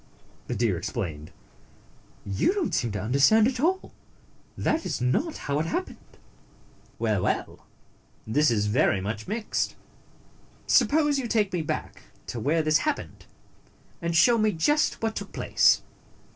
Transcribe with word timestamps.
the 0.47 0.55
deer 0.55 0.77
explained. 0.79 1.29
"You 2.25 2.55
don't 2.55 2.73
seem 2.73 2.91
to 2.93 3.01
understand 3.03 3.47
at 3.47 3.59
all; 3.59 3.93
that 4.57 4.83
is 4.83 4.99
not 4.99 5.37
how 5.37 5.59
it 5.59 5.67
happened." 5.67 6.17
"Well, 6.97 7.21
well! 7.21 7.67
This 8.25 8.49
is 8.49 8.65
very 8.65 8.99
much 8.99 9.27
mixed. 9.27 9.75
Suppose 10.65 11.19
you 11.19 11.27
take 11.27 11.53
me 11.53 11.61
back 11.61 12.01
to 12.25 12.39
where 12.39 12.63
this 12.63 12.79
hap 12.79 12.97
pened, 12.97 13.27
and 14.01 14.15
show 14.15 14.39
me 14.39 14.53
just 14.53 15.03
what 15.03 15.15
took 15.15 15.31
place." 15.31 15.83